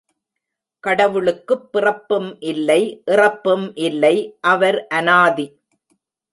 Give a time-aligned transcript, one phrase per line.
[0.79, 3.03] கடவுளுக்குப் பிறப்பும் இல்லை
[3.05, 4.37] இறப்பும் இல்லை
[4.41, 5.47] அவர் அனாதி.